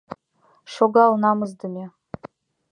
—Шогал, 0.73 1.11
намысдыме! 1.23 1.85